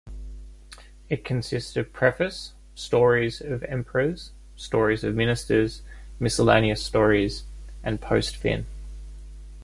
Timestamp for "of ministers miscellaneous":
5.03-6.83